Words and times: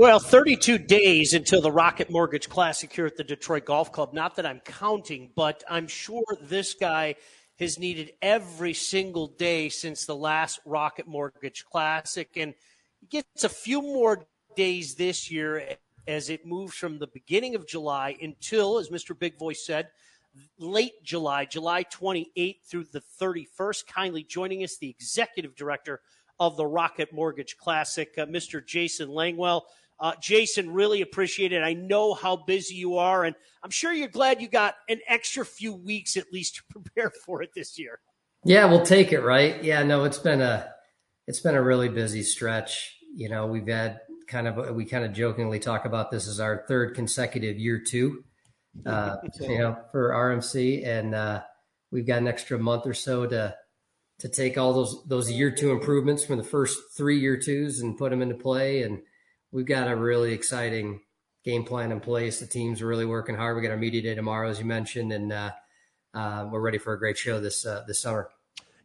Well, 0.00 0.18
32 0.18 0.78
days 0.78 1.34
until 1.34 1.60
the 1.60 1.70
Rocket 1.70 2.08
Mortgage 2.08 2.48
Classic 2.48 2.90
here 2.90 3.04
at 3.04 3.18
the 3.18 3.22
Detroit 3.22 3.66
Golf 3.66 3.92
Club. 3.92 4.14
Not 4.14 4.36
that 4.36 4.46
I'm 4.46 4.60
counting, 4.60 5.30
but 5.36 5.62
I'm 5.68 5.88
sure 5.88 6.24
this 6.40 6.72
guy 6.72 7.16
has 7.58 7.78
needed 7.78 8.14
every 8.22 8.72
single 8.72 9.26
day 9.26 9.68
since 9.68 10.06
the 10.06 10.16
last 10.16 10.58
Rocket 10.64 11.06
Mortgage 11.06 11.66
Classic. 11.66 12.30
And 12.34 12.54
he 12.98 13.08
gets 13.08 13.44
a 13.44 13.50
few 13.50 13.82
more 13.82 14.24
days 14.56 14.94
this 14.94 15.30
year 15.30 15.76
as 16.08 16.30
it 16.30 16.46
moves 16.46 16.74
from 16.74 16.98
the 16.98 17.08
beginning 17.08 17.54
of 17.54 17.68
July 17.68 18.16
until, 18.22 18.78
as 18.78 18.88
Mr. 18.88 19.16
Big 19.16 19.38
Voice 19.38 19.66
said, 19.66 19.88
late 20.58 21.04
July, 21.04 21.44
July 21.44 21.84
28th 21.84 22.62
through 22.64 22.84
the 22.84 23.02
31st. 23.20 23.86
Kindly 23.86 24.22
joining 24.22 24.64
us, 24.64 24.78
the 24.78 24.88
executive 24.88 25.54
director 25.54 26.00
of 26.38 26.56
the 26.56 26.66
Rocket 26.66 27.12
Mortgage 27.12 27.58
Classic, 27.58 28.14
uh, 28.16 28.24
Mr. 28.24 28.66
Jason 28.66 29.10
Langwell. 29.10 29.64
Uh, 30.00 30.12
Jason, 30.20 30.70
really 30.70 31.02
appreciate 31.02 31.52
it. 31.52 31.62
I 31.62 31.74
know 31.74 32.14
how 32.14 32.36
busy 32.36 32.74
you 32.74 32.96
are, 32.96 33.24
and 33.24 33.36
I'm 33.62 33.70
sure 33.70 33.92
you're 33.92 34.08
glad 34.08 34.40
you 34.40 34.48
got 34.48 34.76
an 34.88 35.00
extra 35.06 35.44
few 35.44 35.74
weeks 35.74 36.16
at 36.16 36.32
least 36.32 36.56
to 36.56 36.62
prepare 36.70 37.12
for 37.24 37.42
it 37.42 37.50
this 37.54 37.78
year. 37.78 38.00
Yeah, 38.44 38.64
we'll 38.64 38.86
take 38.86 39.12
it, 39.12 39.20
right? 39.20 39.62
Yeah, 39.62 39.82
no, 39.82 40.04
it's 40.04 40.18
been 40.18 40.40
a 40.40 40.70
it's 41.26 41.40
been 41.40 41.54
a 41.54 41.62
really 41.62 41.90
busy 41.90 42.22
stretch. 42.22 42.96
You 43.14 43.28
know, 43.28 43.46
we've 43.46 43.66
had 43.66 44.00
kind 44.26 44.48
of 44.48 44.74
we 44.74 44.86
kind 44.86 45.04
of 45.04 45.12
jokingly 45.12 45.58
talk 45.58 45.84
about 45.84 46.10
this 46.10 46.26
as 46.26 46.40
our 46.40 46.64
third 46.66 46.94
consecutive 46.94 47.58
year 47.58 47.78
two, 47.78 48.24
uh, 48.86 49.16
you 49.40 49.58
know, 49.58 49.76
for 49.92 50.10
RMC, 50.10 50.86
and 50.86 51.14
uh, 51.14 51.42
we've 51.90 52.06
got 52.06 52.18
an 52.18 52.28
extra 52.28 52.58
month 52.58 52.86
or 52.86 52.94
so 52.94 53.26
to 53.26 53.54
to 54.20 54.28
take 54.28 54.56
all 54.56 54.72
those 54.72 55.04
those 55.06 55.30
year 55.30 55.50
two 55.50 55.72
improvements 55.72 56.24
from 56.24 56.38
the 56.38 56.44
first 56.44 56.78
three 56.96 57.20
year 57.20 57.36
twos 57.36 57.80
and 57.80 57.98
put 57.98 58.10
them 58.10 58.22
into 58.22 58.34
play 58.34 58.82
and 58.82 59.00
we've 59.52 59.66
got 59.66 59.88
a 59.88 59.96
really 59.96 60.32
exciting 60.32 61.00
game 61.44 61.64
plan 61.64 61.92
in 61.92 62.00
place. 62.00 62.40
The 62.40 62.46
team's 62.46 62.82
really 62.82 63.06
working 63.06 63.34
hard. 63.34 63.56
We 63.56 63.62
got 63.62 63.70
our 63.70 63.76
media 63.76 64.02
day 64.02 64.14
tomorrow, 64.14 64.48
as 64.48 64.58
you 64.58 64.64
mentioned, 64.64 65.12
and 65.12 65.32
uh, 65.32 65.50
uh, 66.14 66.48
we're 66.50 66.60
ready 66.60 66.78
for 66.78 66.92
a 66.92 66.98
great 66.98 67.16
show 67.16 67.40
this 67.40 67.64
uh, 67.66 67.84
this 67.86 68.00
summer. 68.00 68.30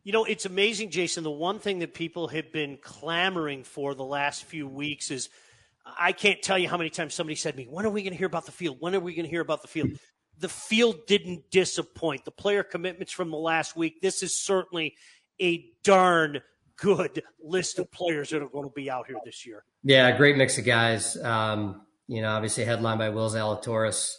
You 0.04 0.12
know, 0.12 0.26
it's 0.26 0.46
amazing, 0.46 0.92
Jason. 0.92 1.24
The 1.24 1.32
one 1.32 1.60
thing 1.60 1.80
that 1.80 1.96
people 1.96 2.28
have 2.28 2.52
been 2.52 2.78
clamoring 2.78 3.64
for 3.64 3.96
the 3.96 4.04
last 4.04 4.44
few 4.44 4.68
weeks 4.68 5.10
is 5.10 5.30
I 6.00 6.12
can't 6.12 6.42
tell 6.42 6.60
you 6.60 6.70
how 6.70 6.78
many 6.78 6.90
times 6.90 7.14
somebody 7.14 7.36
said 7.36 7.52
to 7.52 7.58
me, 7.58 7.66
When 7.70 7.86
are 7.86 7.90
we 7.90 8.04
going 8.04 8.14
to 8.14 8.18
hear 8.18 8.28
about 8.28 8.46
the 8.46 8.52
field? 8.52 8.78
When 8.80 8.96
are 8.96 9.00
we 9.00 9.16
going 9.16 9.26
to 9.26 9.30
hear 9.30 9.42
about 9.42 9.62
the 9.62 9.68
field? 9.68 9.92
The 10.38 10.50
field 10.50 11.08
didn't 11.08 11.50
disappoint. 11.50 12.26
The 12.26 12.32
player 12.32 12.62
commitments 12.62 13.14
from 13.14 13.32
the 13.32 13.38
last 13.38 13.76
week, 13.76 14.02
this 14.02 14.22
is 14.22 14.38
certainly 14.38 14.96
a 15.42 15.66
darn 15.84 16.42
good 16.78 17.24
list 17.44 17.80
of 17.80 17.92
players 17.92 18.30
that 18.30 18.42
are 18.42 18.50
going 18.50 18.68
to 18.68 18.74
be 18.74 18.90
out 18.90 19.08
here 19.08 19.18
this 19.24 19.46
year. 19.46 19.64
Yeah, 19.84 20.16
great 20.18 20.38
mix 20.38 20.58
of 20.58 20.66
guys. 20.66 21.18
Um, 21.18 21.82
you 22.08 22.22
know, 22.22 22.30
obviously 22.30 22.66
headlined 22.66 23.00
by 23.00 23.10
Wills 23.10 23.36
Zalatoris. 23.36 24.14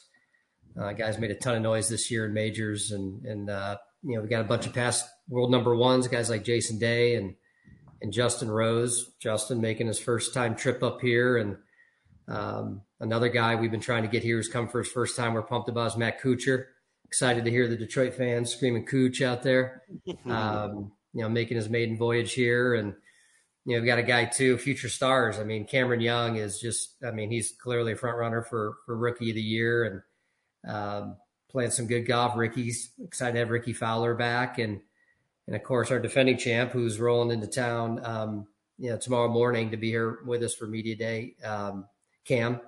Uh, 0.79 0.93
guys 0.93 1.19
made 1.19 1.31
a 1.31 1.35
ton 1.35 1.57
of 1.57 1.63
noise 1.63 1.89
this 1.89 2.11
year 2.11 2.27
in 2.27 2.35
majors, 2.35 2.91
and 2.91 3.25
and 3.25 3.48
uh, 3.48 3.77
you 4.03 4.17
know 4.17 4.23
we 4.23 4.29
got 4.29 4.43
a 4.43 4.45
bunch 4.45 4.67
of 4.67 4.75
past 4.75 5.07
world 5.29 5.51
number 5.51 5.75
ones, 5.75 6.09
guys 6.09 6.29
like 6.29 6.45
Jason 6.45 6.79
Day 6.79 7.15
and 7.15 7.35
and 8.03 8.13
Justin 8.13 8.51
Rose. 8.51 9.15
Justin 9.20 9.61
making 9.61 9.87
his 9.87 9.98
first 9.98 10.35
time 10.35 10.55
trip 10.55 10.83
up 10.83 11.01
here, 11.01 11.39
and 11.39 11.57
um, 12.29 12.83
another 13.01 13.29
guy 13.29 13.55
we've 13.55 13.70
been 13.70 13.81
trying 13.81 14.03
to 14.03 14.09
get 14.09 14.23
here 14.23 14.37
who's 14.37 14.48
come 14.48 14.69
for 14.69 14.83
his 14.83 14.93
first 14.93 15.17
time. 15.17 15.33
We're 15.33 15.43
pumped 15.43 15.69
about 15.69 15.93
is 15.93 15.97
Matt 15.97 16.20
Kuchar. 16.20 16.65
Excited 17.05 17.45
to 17.45 17.51
hear 17.51 17.69
the 17.69 17.77
Detroit 17.77 18.15
fans 18.15 18.53
screaming 18.53 18.85
"Cooch" 18.85 19.23
out 19.23 19.43
there. 19.43 19.83
Um, 20.27 20.93
you 21.17 21.22
know, 21.22 21.31
making 21.31 21.56
his 21.56 21.70
maiden 21.70 21.97
voyage 21.97 22.34
here. 22.34 22.75
And, 22.75 22.95
you 23.64 23.75
know, 23.75 23.81
we've 23.81 23.89
got 23.89 23.98
a 23.98 24.03
guy 24.03 24.27
too, 24.27 24.59
future 24.59 24.91
stars. 24.91 25.39
I 25.39 25.45
mean, 25.45 25.64
Cameron 25.64 26.03
Young 26.03 26.36
is 26.36 26.61
just, 26.61 26.95
I 27.03 27.11
mean, 27.11 27.31
he's 27.31 27.53
clearly 27.53 27.92
a 27.92 27.97
front 27.97 28.19
runner 28.19 28.42
for, 28.42 28.75
for 28.84 28.95
rookie 28.95 29.31
of 29.31 29.36
the 29.36 29.41
year 29.41 30.05
and, 30.64 30.75
um, 30.75 31.17
playing 31.48 31.70
some 31.70 31.86
good 31.86 32.03
golf. 32.03 32.36
Ricky's 32.36 32.91
excited 33.03 33.33
to 33.33 33.39
have 33.39 33.48
Rickie 33.48 33.73
Fowler 33.73 34.14
back. 34.14 34.58
And, 34.58 34.83
and 35.46 35.57
of 35.57 35.63
course, 35.63 35.91
our 35.91 35.98
defending 35.98 36.36
champ 36.36 36.73
who's 36.73 37.01
rolling 37.01 37.30
into 37.30 37.46
town, 37.46 38.05
um, 38.05 38.46
you 38.77 38.91
know, 38.91 38.98
tomorrow 38.98 39.29
morning 39.29 39.70
to 39.70 39.79
be 39.79 39.89
here 39.89 40.18
with 40.27 40.42
us 40.42 40.55
for 40.55 40.67
media 40.67 40.96
day. 40.96 41.35
Um, 41.42 41.86
Cam, 42.27 42.61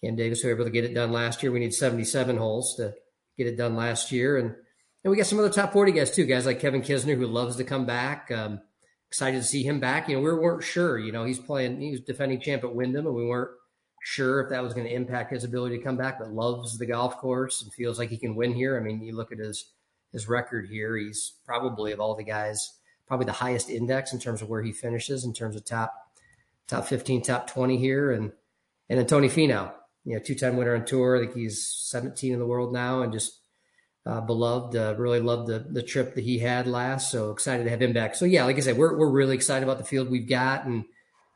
Cam 0.00 0.16
Davis, 0.16 0.40
who 0.40 0.48
were 0.48 0.54
able 0.54 0.64
to 0.64 0.70
get 0.70 0.84
it 0.84 0.94
done 0.94 1.12
last 1.12 1.42
year. 1.42 1.52
We 1.52 1.60
need 1.60 1.74
77 1.74 2.38
holes 2.38 2.76
to 2.76 2.94
get 3.36 3.46
it 3.46 3.58
done 3.58 3.76
last 3.76 4.10
year. 4.10 4.38
And, 4.38 4.54
and 5.04 5.10
we 5.10 5.18
got 5.18 5.26
some 5.26 5.38
other 5.38 5.50
top 5.50 5.72
40 5.74 5.92
guys 5.92 6.10
too, 6.10 6.24
guys 6.24 6.46
like 6.46 6.60
Kevin 6.60 6.80
Kisner, 6.80 7.16
who 7.16 7.26
loves 7.26 7.56
to 7.56 7.64
come 7.64 7.84
back. 7.84 8.30
Um, 8.30 8.60
excited 9.08 9.36
to 9.36 9.46
see 9.46 9.62
him 9.62 9.78
back. 9.78 10.08
You 10.08 10.16
know, 10.16 10.22
we 10.22 10.32
weren't 10.32 10.64
sure, 10.64 10.98
you 10.98 11.12
know, 11.12 11.24
he's 11.24 11.38
playing, 11.38 11.80
he 11.80 11.90
was 11.90 12.00
defending 12.00 12.40
champ 12.40 12.64
at 12.64 12.74
Wyndham, 12.74 13.06
and 13.06 13.14
we 13.14 13.26
weren't 13.26 13.52
sure 14.02 14.40
if 14.40 14.50
that 14.50 14.62
was 14.62 14.72
going 14.72 14.86
to 14.86 14.92
impact 14.92 15.30
his 15.30 15.44
ability 15.44 15.76
to 15.76 15.84
come 15.84 15.96
back, 15.96 16.18
but 16.18 16.32
loves 16.32 16.78
the 16.78 16.86
golf 16.86 17.18
course 17.18 17.62
and 17.62 17.72
feels 17.72 17.98
like 17.98 18.08
he 18.08 18.16
can 18.16 18.34
win 18.34 18.54
here. 18.54 18.78
I 18.78 18.80
mean, 18.80 19.02
you 19.02 19.14
look 19.14 19.30
at 19.30 19.38
his, 19.38 19.72
his 20.10 20.26
record 20.26 20.68
here, 20.68 20.96
he's 20.96 21.34
probably 21.44 21.92
of 21.92 22.00
all 22.00 22.16
the 22.16 22.24
guys, 22.24 22.72
probably 23.06 23.26
the 23.26 23.32
highest 23.32 23.68
index 23.68 24.12
in 24.12 24.18
terms 24.18 24.40
of 24.40 24.48
where 24.48 24.62
he 24.62 24.72
finishes 24.72 25.24
in 25.24 25.34
terms 25.34 25.54
of 25.54 25.66
top, 25.66 25.94
top 26.66 26.86
15, 26.86 27.22
top 27.22 27.46
20 27.46 27.76
here. 27.76 28.10
And, 28.10 28.32
and 28.88 28.98
then 28.98 29.06
Tony 29.06 29.28
Finau, 29.28 29.70
you 30.04 30.14
know, 30.14 30.22
two 30.22 30.34
time 30.34 30.56
winner 30.56 30.74
on 30.74 30.86
tour. 30.86 31.16
I 31.16 31.20
think 31.20 31.34
he's 31.34 31.66
17 31.66 32.32
in 32.32 32.38
the 32.38 32.46
world 32.46 32.72
now 32.72 33.02
and 33.02 33.12
just 33.12 33.40
uh, 34.06 34.20
beloved. 34.20 34.76
Uh, 34.76 34.94
really 34.98 35.20
loved 35.20 35.48
the 35.48 35.60
the 35.60 35.82
trip 35.82 36.14
that 36.14 36.24
he 36.24 36.38
had 36.38 36.66
last. 36.66 37.10
So 37.10 37.30
excited 37.30 37.64
to 37.64 37.70
have 37.70 37.82
him 37.82 37.92
back. 37.92 38.14
So 38.14 38.24
yeah, 38.24 38.44
like 38.44 38.56
I 38.56 38.60
said, 38.60 38.76
we're 38.76 38.96
we're 38.96 39.10
really 39.10 39.34
excited 39.34 39.64
about 39.64 39.78
the 39.78 39.84
field 39.84 40.10
we've 40.10 40.28
got, 40.28 40.66
and 40.66 40.84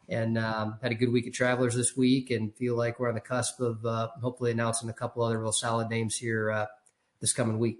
and 0.08 0.38
um, 0.38 0.78
had 0.82 0.92
a 0.92 0.94
good 0.94 1.12
week 1.12 1.26
at 1.26 1.32
Travelers 1.32 1.74
this 1.74 1.96
week, 1.96 2.30
and 2.30 2.54
feel 2.54 2.76
like 2.76 2.98
we're 2.98 3.08
on 3.08 3.14
the 3.14 3.20
cusp 3.20 3.60
of 3.60 3.84
uh, 3.84 4.08
hopefully 4.20 4.50
announcing 4.50 4.88
a 4.88 4.94
couple 4.94 5.22
other 5.22 5.38
real 5.38 5.52
solid 5.52 5.88
names 5.88 6.16
here 6.16 6.50
uh, 6.50 6.66
this 7.20 7.32
coming 7.32 7.58
week. 7.58 7.78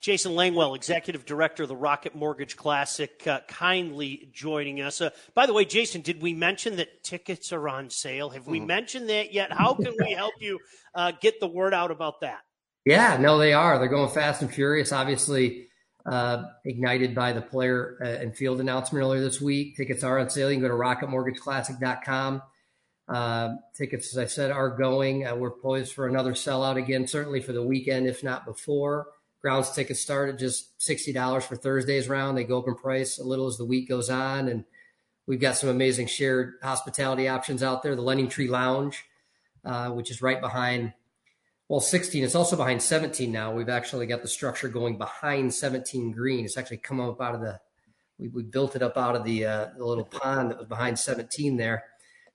Jason 0.00 0.32
Langwell, 0.32 0.76
Executive 0.76 1.24
Director 1.26 1.64
of 1.64 1.68
the 1.68 1.74
Rocket 1.74 2.14
Mortgage 2.14 2.56
Classic, 2.56 3.26
uh, 3.26 3.40
kindly 3.48 4.28
joining 4.32 4.80
us. 4.80 5.00
Uh, 5.00 5.10
by 5.34 5.44
the 5.44 5.52
way, 5.52 5.64
Jason, 5.64 6.02
did 6.02 6.22
we 6.22 6.32
mention 6.32 6.76
that 6.76 7.02
tickets 7.02 7.52
are 7.52 7.68
on 7.68 7.90
sale? 7.90 8.30
Have 8.30 8.46
we 8.46 8.60
mm. 8.60 8.66
mentioned 8.66 9.10
that 9.10 9.34
yet? 9.34 9.52
How 9.52 9.74
can 9.74 9.96
we 9.98 10.12
help 10.16 10.34
you 10.38 10.60
uh, 10.94 11.12
get 11.20 11.40
the 11.40 11.48
word 11.48 11.74
out 11.74 11.90
about 11.90 12.20
that? 12.20 12.38
Yeah, 12.88 13.18
no, 13.18 13.36
they 13.36 13.52
are. 13.52 13.78
They're 13.78 13.86
going 13.86 14.08
fast 14.08 14.40
and 14.40 14.50
furious. 14.50 14.92
Obviously, 14.92 15.66
uh, 16.06 16.44
ignited 16.64 17.14
by 17.14 17.34
the 17.34 17.42
player 17.42 17.98
uh, 18.00 18.06
and 18.06 18.34
field 18.34 18.62
announcement 18.62 19.02
earlier 19.02 19.20
this 19.20 19.42
week. 19.42 19.76
Tickets 19.76 20.02
are 20.02 20.18
on 20.18 20.30
sale. 20.30 20.50
You 20.50 20.58
can 20.58 20.62
go 20.62 20.68
to 20.68 21.06
rocketmortgageclassic.com. 21.06 22.42
Uh, 23.06 23.56
tickets, 23.76 24.16
as 24.16 24.16
I 24.16 24.24
said, 24.24 24.50
are 24.50 24.70
going. 24.70 25.26
Uh, 25.26 25.36
we're 25.36 25.50
poised 25.50 25.92
for 25.92 26.06
another 26.06 26.32
sellout 26.32 26.78
again, 26.78 27.06
certainly 27.06 27.42
for 27.42 27.52
the 27.52 27.62
weekend, 27.62 28.06
if 28.06 28.24
not 28.24 28.46
before. 28.46 29.08
Grounds 29.42 29.70
tickets 29.72 30.00
start 30.00 30.30
at 30.30 30.38
just 30.38 30.78
$60 30.78 31.42
for 31.42 31.56
Thursday's 31.56 32.08
round. 32.08 32.38
They 32.38 32.44
go 32.44 32.58
up 32.60 32.68
in 32.68 32.74
price 32.74 33.18
a 33.18 33.22
little 33.22 33.48
as 33.48 33.58
the 33.58 33.66
week 33.66 33.86
goes 33.90 34.08
on. 34.08 34.48
And 34.48 34.64
we've 35.26 35.38
got 35.38 35.58
some 35.58 35.68
amazing 35.68 36.06
shared 36.06 36.54
hospitality 36.62 37.28
options 37.28 37.62
out 37.62 37.82
there. 37.82 37.94
The 37.94 38.02
LendingTree 38.02 38.48
Lounge, 38.48 39.04
uh, 39.62 39.90
which 39.90 40.10
is 40.10 40.22
right 40.22 40.40
behind 40.40 40.94
well, 41.68 41.80
16. 41.80 42.24
It's 42.24 42.34
also 42.34 42.56
behind 42.56 42.80
17 42.80 43.30
now. 43.30 43.52
We've 43.52 43.68
actually 43.68 44.06
got 44.06 44.22
the 44.22 44.28
structure 44.28 44.68
going 44.68 44.96
behind 44.96 45.52
17 45.52 46.12
green. 46.12 46.46
It's 46.46 46.56
actually 46.56 46.78
come 46.78 46.98
up 46.98 47.20
out 47.20 47.34
of 47.34 47.42
the, 47.42 47.60
we, 48.18 48.28
we 48.28 48.42
built 48.42 48.74
it 48.74 48.82
up 48.82 48.96
out 48.96 49.14
of 49.14 49.24
the, 49.24 49.44
uh, 49.44 49.66
the 49.76 49.84
little 49.84 50.04
pond 50.04 50.50
that 50.50 50.58
was 50.58 50.66
behind 50.66 50.98
17 50.98 51.58
there 51.58 51.84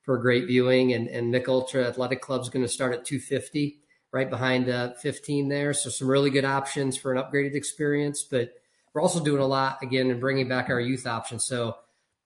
for 0.04 0.20
great 0.20 0.46
viewing. 0.46 0.94
And, 0.94 1.08
and 1.08 1.32
Mich 1.32 1.48
Ultra 1.48 1.88
Athletic 1.88 2.22
Club 2.22 2.42
is 2.42 2.50
going 2.50 2.64
to 2.64 2.72
start 2.72 2.94
at 2.94 3.06
250 3.06 3.80
right 4.12 4.30
behind 4.30 4.70
uh, 4.70 4.94
15 4.94 5.50
there. 5.50 5.74
So 5.74 5.90
some 5.90 6.08
really 6.08 6.30
good 6.30 6.46
options 6.46 6.96
for 6.96 7.12
an 7.12 7.22
upgraded 7.22 7.56
experience. 7.56 8.22
But 8.22 8.54
we're 8.94 9.02
also 9.02 9.24
doing 9.24 9.42
a 9.42 9.48
lot 9.48 9.80
again 9.82 10.12
and 10.12 10.20
bringing 10.20 10.48
back 10.48 10.70
our 10.70 10.80
youth 10.80 11.08
options. 11.08 11.44
So 11.46 11.78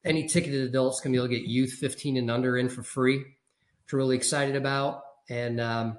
any 0.04 0.28
ticketed 0.28 0.64
adults 0.64 1.00
can 1.00 1.14
be 1.14 1.18
able 1.18 1.30
to 1.30 1.36
get 1.36 1.48
youth 1.48 1.72
15 1.72 2.18
and 2.18 2.30
under 2.30 2.58
in 2.58 2.68
for 2.68 2.84
free, 2.84 3.20
which 3.20 3.94
we're 3.94 4.00
really 4.00 4.18
excited 4.18 4.58
about. 4.58 5.04
And 5.30 5.62
um, 5.62 5.98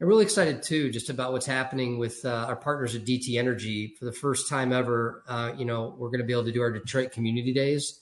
I'm 0.00 0.06
really 0.06 0.24
excited 0.24 0.62
too, 0.62 0.90
just 0.90 1.10
about 1.10 1.32
what's 1.32 1.46
happening 1.46 1.98
with 1.98 2.24
uh, 2.24 2.46
our 2.48 2.54
partners 2.54 2.94
at 2.94 3.04
DTE 3.04 3.36
Energy. 3.36 3.96
For 3.98 4.04
the 4.04 4.12
first 4.12 4.48
time 4.48 4.72
ever, 4.72 5.24
uh, 5.26 5.52
you 5.58 5.64
know, 5.64 5.96
we're 5.98 6.10
going 6.10 6.20
to 6.20 6.26
be 6.26 6.32
able 6.32 6.44
to 6.44 6.52
do 6.52 6.62
our 6.62 6.70
Detroit 6.70 7.10
Community 7.10 7.52
Days 7.52 8.00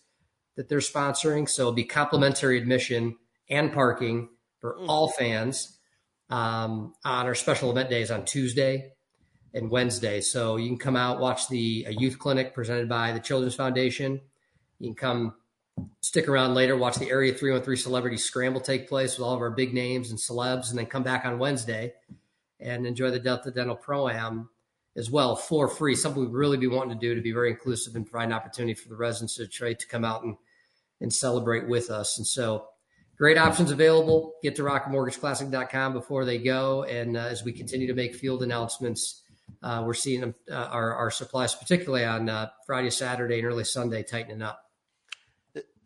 that 0.56 0.68
they're 0.68 0.80
sponsoring. 0.80 1.48
So 1.48 1.62
it'll 1.62 1.72
be 1.72 1.84
complimentary 1.84 2.58
admission 2.58 3.16
and 3.48 3.72
parking 3.72 4.28
for 4.60 4.76
mm. 4.78 4.86
all 4.88 5.08
fans 5.08 5.78
um, 6.28 6.92
on 7.02 7.26
our 7.26 7.34
special 7.34 7.70
event 7.70 7.88
days 7.88 8.10
on 8.10 8.26
Tuesday 8.26 8.90
and 9.54 9.70
Wednesday. 9.70 10.20
So 10.20 10.56
you 10.56 10.68
can 10.68 10.78
come 10.78 10.96
out, 10.96 11.18
watch 11.18 11.48
the 11.48 11.86
youth 11.90 12.18
clinic 12.18 12.52
presented 12.52 12.90
by 12.90 13.12
the 13.12 13.20
Children's 13.20 13.54
Foundation. 13.54 14.20
You 14.78 14.88
can 14.88 14.96
come 14.96 15.34
stick 16.00 16.28
around 16.28 16.54
later, 16.54 16.76
watch 16.76 16.96
the 16.96 17.10
Area 17.10 17.32
313 17.32 17.82
Celebrity 17.82 18.16
Scramble 18.16 18.60
take 18.60 18.88
place 18.88 19.18
with 19.18 19.26
all 19.26 19.34
of 19.34 19.40
our 19.40 19.50
big 19.50 19.74
names 19.74 20.10
and 20.10 20.18
celebs, 20.18 20.70
and 20.70 20.78
then 20.78 20.86
come 20.86 21.02
back 21.02 21.24
on 21.24 21.38
Wednesday 21.38 21.94
and 22.60 22.86
enjoy 22.86 23.10
the 23.10 23.18
Delta 23.18 23.50
Dental 23.50 23.76
Pro 23.76 24.08
Am 24.08 24.48
as 24.96 25.10
well 25.10 25.36
for 25.36 25.68
free. 25.68 25.94
Something 25.94 26.22
we'd 26.22 26.32
really 26.32 26.56
be 26.56 26.66
wanting 26.66 26.98
to 26.98 27.06
do 27.06 27.14
to 27.14 27.20
be 27.20 27.32
very 27.32 27.50
inclusive 27.50 27.96
and 27.96 28.08
provide 28.08 28.26
an 28.26 28.32
opportunity 28.32 28.74
for 28.74 28.88
the 28.88 28.96
residents 28.96 29.38
of 29.38 29.50
Detroit 29.50 29.78
to 29.80 29.86
come 29.86 30.04
out 30.04 30.22
and, 30.22 30.36
and 31.00 31.12
celebrate 31.12 31.68
with 31.68 31.90
us. 31.90 32.16
And 32.16 32.26
so 32.26 32.68
great 33.18 33.36
options 33.36 33.70
available. 33.70 34.34
Get 34.42 34.56
to 34.56 34.62
rocketmortgageclassic.com 34.62 35.92
before 35.92 36.24
they 36.24 36.38
go. 36.38 36.84
And 36.84 37.16
uh, 37.16 37.20
as 37.20 37.44
we 37.44 37.52
continue 37.52 37.88
to 37.88 37.94
make 37.94 38.14
field 38.14 38.42
announcements, 38.42 39.22
uh, 39.62 39.82
we're 39.84 39.94
seeing 39.94 40.34
uh, 40.50 40.54
our, 40.54 40.94
our 40.94 41.10
supplies, 41.10 41.54
particularly 41.54 42.04
on 42.04 42.28
uh, 42.28 42.48
Friday, 42.66 42.90
Saturday, 42.90 43.38
and 43.38 43.46
early 43.46 43.64
Sunday, 43.64 44.02
tightening 44.02 44.42
up 44.42 44.65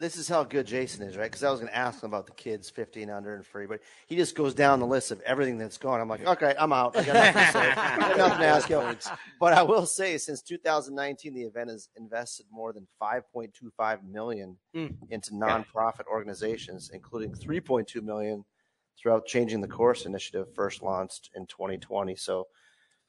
this 0.01 0.17
is 0.17 0.27
how 0.27 0.43
good 0.43 0.67
Jason 0.67 1.07
is, 1.07 1.15
right? 1.15 1.31
Because 1.31 1.45
I 1.45 1.51
was 1.51 1.61
going 1.61 1.71
to 1.71 1.77
ask 1.77 2.03
him 2.03 2.09
about 2.09 2.25
the 2.25 2.33
kids 2.33 2.71
15 2.71 3.11
under 3.11 3.35
and 3.35 3.45
free, 3.45 3.67
but 3.67 3.81
he 4.07 4.17
just 4.17 4.35
goes 4.35 4.55
down 4.55 4.81
the 4.81 4.87
list 4.87 5.11
of 5.11 5.21
everything 5.21 5.59
that's 5.59 5.77
going. 5.77 6.01
I'm 6.01 6.09
like, 6.09 6.27
okay, 6.27 6.55
I'm 6.59 6.73
out. 6.73 6.97
I 6.97 7.05
got 7.05 7.15
nothing 7.15 7.35
to 7.35 7.53
say. 7.53 7.71
I 7.71 7.99
got 7.99 8.17
nothing 8.17 8.39
to 8.39 8.47
ask 8.47 8.71
you. 8.71 8.97
But 9.39 9.53
I 9.53 9.63
will 9.63 9.85
say, 9.85 10.17
since 10.17 10.41
2019, 10.41 11.35
the 11.35 11.43
event 11.43 11.69
has 11.69 11.91
invested 11.99 12.47
more 12.51 12.73
than 12.73 12.89
5.25 13.01 14.09
million 14.11 14.57
mm. 14.75 14.97
into 15.11 15.33
nonprofit 15.33 16.07
organizations, 16.11 16.91
including 16.95 17.33
3.2 17.33 18.03
million 18.03 18.47
throughout 18.99 19.27
changing 19.27 19.61
the 19.61 19.69
course 19.69 20.07
initiative 20.07 20.47
first 20.55 20.83
launched 20.83 21.29
in 21.35 21.45
2020. 21.47 22.17
So, 22.17 22.47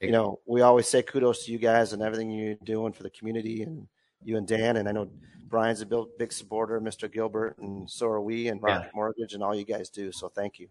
you 0.02 0.12
know, 0.12 0.40
we 0.46 0.60
always 0.60 0.90
say 0.90 1.04
kudos 1.04 1.46
to 1.46 1.54
you 1.54 1.58
guys 1.58 1.94
and 1.94 2.02
everything 2.02 2.32
you're 2.32 2.56
doing 2.66 2.92
for 2.92 3.04
the 3.04 3.10
community 3.10 3.64
and 3.64 3.88
you 4.24 4.38
and 4.38 4.48
Dan. 4.48 4.78
And 4.78 4.88
I 4.88 4.92
know 4.92 5.10
Brian's 5.48 5.82
a 5.82 6.06
big 6.18 6.32
supporter 6.32 6.80
Mr. 6.80 7.12
Gilbert, 7.12 7.58
and 7.60 7.90
so 7.90 8.08
are 8.08 8.22
we, 8.22 8.48
and 8.48 8.64
Rocket 8.64 8.86
yeah. 8.86 8.92
Mortgage, 8.96 9.34
and 9.34 9.44
all 9.44 9.54
you 9.54 9.66
guys 9.66 9.90
do. 9.90 10.12
So 10.12 10.30
thank 10.30 10.60
you. 10.60 10.70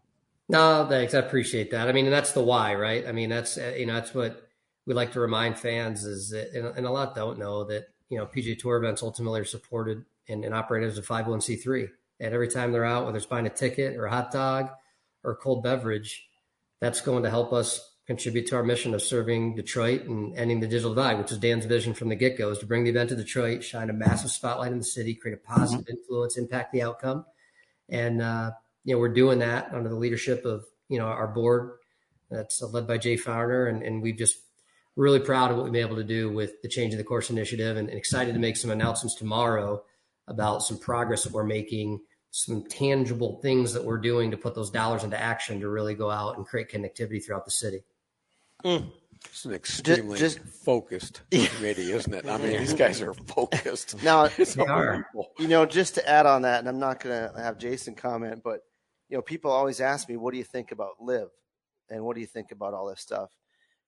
No, 0.48 0.86
thanks. 0.88 1.14
I 1.14 1.18
appreciate 1.18 1.70
that. 1.70 1.88
I 1.88 1.92
mean, 1.92 2.06
and 2.06 2.12
that's 2.12 2.32
the 2.32 2.42
why, 2.42 2.74
right? 2.74 3.06
I 3.06 3.12
mean, 3.12 3.28
that's 3.28 3.56
uh, 3.56 3.74
you 3.76 3.86
know 3.86 3.94
that's 3.94 4.14
what 4.14 4.48
we 4.86 4.94
like 4.94 5.12
to 5.12 5.20
remind 5.20 5.58
fans 5.58 6.04
is 6.04 6.30
that, 6.30 6.52
and, 6.52 6.76
and 6.76 6.86
a 6.86 6.90
lot 6.90 7.14
don't 7.14 7.38
know 7.38 7.62
that 7.64 7.84
you 8.08 8.18
know 8.18 8.26
PGA 8.26 8.58
Tour 8.58 8.76
events 8.78 9.02
ultimately 9.02 9.40
are 9.40 9.44
supported 9.44 10.04
and, 10.28 10.44
and 10.44 10.54
operated 10.54 10.90
as 10.90 10.98
a 10.98 11.02
501c3, 11.02 11.88
and 12.18 12.34
every 12.34 12.48
time 12.48 12.72
they're 12.72 12.84
out, 12.84 13.04
whether 13.04 13.16
it's 13.16 13.26
buying 13.26 13.46
a 13.46 13.50
ticket 13.50 13.96
or 13.96 14.06
a 14.06 14.10
hot 14.10 14.32
dog 14.32 14.70
or 15.22 15.32
a 15.32 15.36
cold 15.36 15.62
beverage, 15.62 16.28
that's 16.80 17.00
going 17.00 17.22
to 17.22 17.30
help 17.30 17.52
us 17.52 17.96
contribute 18.06 18.46
to 18.48 18.56
our 18.56 18.62
mission 18.64 18.94
of 18.94 19.02
serving 19.02 19.54
Detroit 19.54 20.02
and 20.02 20.36
ending 20.36 20.60
the 20.60 20.66
digital 20.66 20.94
divide, 20.94 21.18
which 21.18 21.30
is 21.30 21.38
Dan's 21.38 21.66
vision 21.66 21.94
from 21.94 22.08
the 22.08 22.16
get 22.16 22.36
go, 22.36 22.50
is 22.50 22.58
to 22.58 22.66
bring 22.66 22.84
the 22.84 22.90
event 22.90 23.10
to 23.10 23.16
Detroit, 23.16 23.62
shine 23.62 23.90
a 23.90 23.92
massive 23.92 24.30
spotlight 24.30 24.72
in 24.72 24.78
the 24.78 24.84
city, 24.84 25.14
create 25.14 25.34
a 25.34 25.36
positive 25.36 25.84
mm-hmm. 25.84 25.96
influence, 25.96 26.36
impact 26.36 26.72
the 26.72 26.82
outcome. 26.82 27.24
And, 27.88 28.20
uh, 28.20 28.52
you 28.84 28.94
know, 28.94 29.00
we're 29.00 29.14
doing 29.14 29.40
that 29.40 29.72
under 29.72 29.88
the 29.88 29.94
leadership 29.96 30.44
of, 30.44 30.64
you 30.88 30.98
know, 30.98 31.06
our 31.06 31.28
board 31.28 31.72
that's 32.30 32.62
led 32.62 32.86
by 32.86 32.98
Jay 32.98 33.16
Farner. 33.16 33.68
And, 33.68 33.82
and 33.82 34.02
we've 34.02 34.16
just 34.16 34.38
really 34.96 35.20
proud 35.20 35.50
of 35.50 35.56
what 35.56 35.64
we've 35.64 35.72
been 35.72 35.86
able 35.86 35.96
to 35.96 36.04
do 36.04 36.30
with 36.30 36.60
the 36.62 36.68
change 36.68 36.92
in 36.92 36.98
the 36.98 37.04
course 37.04 37.30
initiative 37.30 37.76
and, 37.76 37.88
and 37.88 37.98
excited 37.98 38.34
to 38.34 38.40
make 38.40 38.56
some 38.56 38.70
announcements 38.70 39.14
tomorrow 39.14 39.82
about 40.26 40.62
some 40.62 40.78
progress 40.78 41.24
that 41.24 41.32
we're 41.32 41.44
making 41.44 42.00
some 42.30 42.64
tangible 42.64 43.40
things 43.42 43.72
that 43.72 43.84
we're 43.84 43.98
doing 43.98 44.30
to 44.30 44.36
put 44.36 44.54
those 44.54 44.70
dollars 44.70 45.02
into 45.02 45.20
action 45.20 45.60
to 45.60 45.68
really 45.68 45.94
go 45.94 46.10
out 46.10 46.36
and 46.36 46.46
create 46.46 46.70
connectivity 46.70 47.24
throughout 47.24 47.44
the 47.44 47.50
city. 47.50 47.82
Mm. 48.64 48.90
It's 49.26 49.44
an 49.44 49.52
extremely 49.52 50.18
just, 50.18 50.38
just, 50.38 50.48
focused 50.48 51.22
committee, 51.30 51.92
isn't 51.92 52.12
it? 52.12 52.26
I 52.26 52.38
mean, 52.38 52.58
these 52.58 52.72
guys 52.72 53.02
are 53.02 53.12
focused. 53.12 54.02
Now, 54.02 54.28
are. 54.68 55.06
you 55.38 55.46
know, 55.48 55.66
just 55.66 55.94
to 55.96 56.08
add 56.08 56.26
on 56.26 56.42
that, 56.42 56.60
and 56.60 56.68
I'm 56.68 56.78
not 56.78 57.00
going 57.00 57.30
to 57.30 57.40
have 57.40 57.58
Jason 57.58 57.94
comment, 57.94 58.42
but 58.42 58.62
you 59.08 59.16
know, 59.16 59.22
people 59.22 59.50
always 59.50 59.80
ask 59.80 60.08
me, 60.08 60.16
"What 60.16 60.32
do 60.32 60.38
you 60.38 60.44
think 60.44 60.72
about 60.72 61.00
live?" 61.00 61.28
and 61.90 62.04
"What 62.04 62.14
do 62.14 62.20
you 62.20 62.26
think 62.26 62.50
about 62.50 62.72
all 62.72 62.88
this 62.88 63.00
stuff?" 63.00 63.30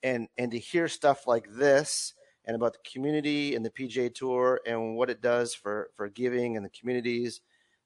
and 0.02 0.28
and 0.36 0.50
to 0.50 0.58
hear 0.58 0.88
stuff 0.88 1.26
like 1.26 1.48
this 1.50 2.14
and 2.44 2.56
about 2.56 2.72
the 2.72 2.90
community 2.90 3.54
and 3.54 3.64
the 3.64 3.70
PGA 3.70 4.12
Tour 4.12 4.60
and 4.66 4.96
what 4.96 5.10
it 5.10 5.22
does 5.22 5.54
for 5.54 5.90
for 5.96 6.08
giving 6.08 6.56
and 6.56 6.64
the 6.64 6.70
communities, 6.70 7.40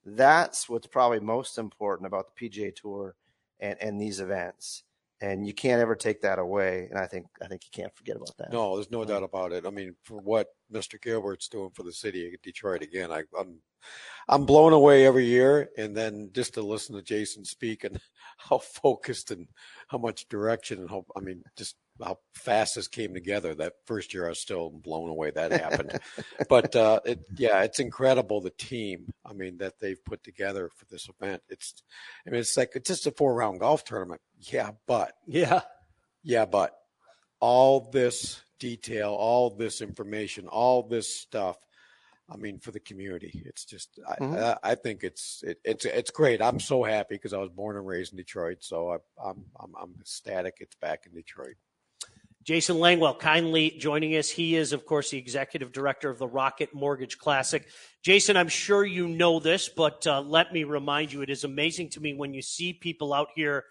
that's 0.04 0.68
what's 0.68 0.86
probably 0.86 1.20
most 1.20 1.58
important 1.58 2.06
about 2.06 2.26
the 2.34 2.48
PGA 2.48 2.74
Tour 2.74 3.14
and 3.60 3.76
and 3.80 4.00
these 4.00 4.20
events 4.20 4.82
and 5.20 5.46
you 5.46 5.54
can't 5.54 5.80
ever 5.80 5.94
take 5.94 6.20
that 6.22 6.38
away. 6.38 6.88
And 6.90 6.98
I 6.98 7.06
think 7.06 7.26
I 7.42 7.46
think 7.46 7.62
you 7.64 7.70
can't 7.72 7.94
forget 7.94 8.16
about 8.16 8.36
that. 8.38 8.52
No, 8.52 8.76
there's 8.76 8.90
no 8.90 9.04
doubt 9.04 9.22
about 9.22 9.52
it. 9.52 9.66
I 9.66 9.70
mean, 9.70 9.94
for 10.02 10.18
what 10.18 10.48
Mr. 10.72 11.00
Gilbert's 11.00 11.48
doing 11.48 11.70
for 11.70 11.82
the 11.82 11.92
city 11.92 12.26
of 12.26 12.42
Detroit 12.42 12.82
again, 12.82 13.10
I, 13.10 13.22
I'm 13.38 13.58
I'm 14.28 14.44
blown 14.44 14.72
away 14.72 15.06
every 15.06 15.26
year. 15.26 15.70
And 15.78 15.96
then 15.96 16.30
just 16.32 16.54
to 16.54 16.62
listen 16.62 16.96
to 16.96 17.02
Jason 17.02 17.44
speak 17.44 17.84
and 17.84 17.98
how 18.38 18.58
focused 18.58 19.30
and 19.30 19.46
how 19.88 19.98
much 19.98 20.28
direction 20.28 20.80
and 20.80 20.90
how 20.90 21.06
I 21.16 21.20
mean, 21.20 21.42
just 21.56 21.76
how 22.02 22.18
fast 22.34 22.74
this 22.74 22.88
came 22.88 23.14
together. 23.14 23.54
That 23.54 23.74
first 23.86 24.12
year, 24.12 24.26
I 24.26 24.30
was 24.30 24.40
still 24.40 24.70
blown 24.70 25.08
away 25.08 25.30
that 25.30 25.52
happened. 25.52 25.98
but 26.48 26.74
uh, 26.76 27.00
it, 27.04 27.20
yeah, 27.36 27.62
it's 27.62 27.78
incredible 27.78 28.40
the 28.40 28.50
team. 28.50 29.12
I 29.24 29.32
mean, 29.32 29.58
that 29.58 29.80
they've 29.80 30.02
put 30.04 30.22
together 30.22 30.70
for 30.76 30.84
this 30.86 31.08
event. 31.08 31.42
It's, 31.48 31.82
I 32.26 32.30
mean, 32.30 32.40
it's 32.40 32.56
like 32.56 32.72
it's 32.74 32.88
just 32.88 33.06
a 33.06 33.10
four 33.10 33.34
round 33.34 33.60
golf 33.60 33.84
tournament. 33.84 34.20
Yeah, 34.38 34.70
but 34.86 35.12
yeah, 35.26 35.62
yeah, 36.22 36.44
but 36.44 36.76
all 37.40 37.90
this 37.90 38.42
detail, 38.58 39.10
all 39.10 39.50
this 39.50 39.80
information, 39.80 40.48
all 40.48 40.82
this 40.82 41.14
stuff. 41.14 41.56
I 42.28 42.36
mean, 42.36 42.58
for 42.58 42.72
the 42.72 42.80
community, 42.80 43.42
it's 43.46 43.64
just 43.64 44.00
I, 44.08 44.14
mm-hmm. 44.16 44.34
I, 44.34 44.72
I, 44.72 44.74
think 44.74 45.04
it's 45.04 45.44
it, 45.46 45.58
it's 45.64 45.84
it's 45.84 46.10
great. 46.10 46.42
I'm 46.42 46.58
so 46.58 46.82
happy 46.82 47.14
because 47.14 47.32
I 47.32 47.38
was 47.38 47.50
born 47.50 47.76
and 47.76 47.86
raised 47.86 48.12
in 48.12 48.16
Detroit, 48.16 48.58
so 48.60 48.90
I, 48.90 48.96
I'm 49.24 49.44
I'm 49.60 49.72
I'm 49.80 49.94
ecstatic. 50.00 50.56
It's 50.58 50.74
back 50.74 51.04
in 51.06 51.14
Detroit. 51.14 51.54
Jason 52.46 52.76
Langwell 52.76 53.18
kindly 53.18 53.70
joining 53.70 54.14
us. 54.14 54.30
He 54.30 54.54
is, 54.54 54.72
of 54.72 54.86
course, 54.86 55.10
the 55.10 55.18
executive 55.18 55.72
director 55.72 56.10
of 56.10 56.20
the 56.20 56.28
Rocket 56.28 56.72
Mortgage 56.72 57.18
Classic. 57.18 57.66
Jason, 58.04 58.36
I'm 58.36 58.46
sure 58.46 58.84
you 58.84 59.08
know 59.08 59.40
this, 59.40 59.68
but 59.68 60.06
uh, 60.06 60.20
let 60.20 60.52
me 60.52 60.62
remind 60.62 61.12
you 61.12 61.22
it 61.22 61.28
is 61.28 61.42
amazing 61.42 61.88
to 61.90 62.00
me 62.00 62.14
when 62.14 62.32
you 62.32 62.42
see 62.42 62.72
people 62.72 63.12
out 63.12 63.30
here 63.34 63.64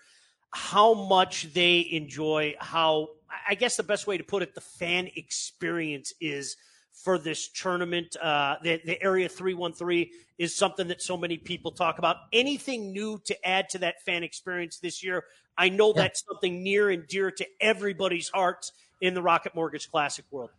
how 0.51 0.93
much 0.93 1.53
they 1.53 1.87
enjoy, 1.89 2.55
how, 2.59 3.11
I 3.47 3.55
guess 3.55 3.77
the 3.77 3.83
best 3.83 4.07
way 4.07 4.17
to 4.17 4.25
put 4.25 4.43
it, 4.43 4.55
the 4.55 4.61
fan 4.61 5.09
experience 5.15 6.13
is 6.19 6.57
for 6.95 7.17
this 7.17 7.49
tournament. 7.49 8.15
Uh, 8.21 8.55
the, 8.63 8.81
the 8.85 9.01
Area 9.01 9.29
313 9.29 10.09
is 10.37 10.55
something 10.55 10.87
that 10.87 11.01
so 11.01 11.17
many 11.17 11.37
people 11.37 11.71
talk 11.71 11.99
about. 11.99 12.17
Anything 12.33 12.91
new 12.91 13.21
to 13.25 13.47
add 13.47 13.69
to 13.69 13.79
that 13.79 14.01
fan 14.03 14.23
experience 14.23 14.79
this 14.79 15.03
year? 15.03 15.25
I 15.57 15.69
know 15.69 15.93
yeah. 15.95 16.03
that's 16.03 16.23
something 16.27 16.63
near 16.63 16.89
and 16.89 17.07
dear 17.07 17.31
to 17.31 17.45
everybody's 17.61 18.29
hearts 18.29 18.71
in 19.01 19.13
the 19.13 19.21
Rocket 19.21 19.55
Mortgage 19.55 19.89
Classic 19.91 20.25
world. 20.31 20.49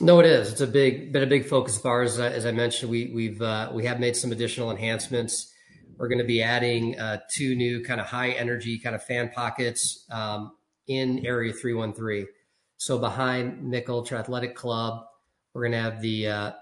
No, 0.00 0.20
it 0.20 0.26
is. 0.26 0.50
It's 0.50 0.60
a 0.60 0.66
big, 0.66 1.12
been 1.12 1.22
a 1.22 1.26
big 1.26 1.46
focus 1.46 1.78
of 1.78 1.84
ours. 1.84 2.18
Uh, 2.18 2.24
as 2.24 2.46
I 2.46 2.52
mentioned, 2.52 2.90
we 2.90 3.12
we've 3.14 3.42
uh, 3.42 3.70
we 3.74 3.84
have 3.84 4.00
made 4.00 4.16
some 4.16 4.32
additional 4.32 4.70
enhancements. 4.70 5.52
We're 5.98 6.08
going 6.08 6.18
to 6.18 6.24
be 6.24 6.42
adding 6.42 6.98
uh, 6.98 7.18
two 7.30 7.54
new 7.54 7.84
kind 7.84 8.00
of 8.00 8.06
high 8.06 8.30
energy 8.30 8.78
kind 8.78 8.96
of 8.96 9.04
fan 9.04 9.30
pockets 9.34 10.06
um, 10.10 10.52
in 10.88 11.24
Area 11.26 11.52
313. 11.52 12.26
So 12.78 12.98
behind 12.98 13.72
Ultra 13.88 14.18
Athletic 14.18 14.56
Club, 14.56 15.04
we're 15.54 15.62
going 15.62 15.72
to 15.72 15.78
have 15.78 16.00
the 16.00 16.26
uh, 16.28 16.52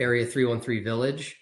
Area 0.00 0.26
313 0.26 0.84
Village, 0.84 1.36